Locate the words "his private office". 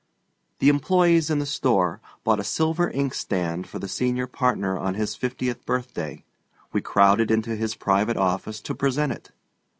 7.55-8.61